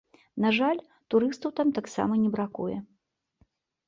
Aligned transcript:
На 0.43 0.49
жаль, 0.59 0.79
турыстаў 1.13 1.53
там 1.59 1.73
таксама 1.79 2.13
не 2.23 2.31
бракуе. 2.37 2.77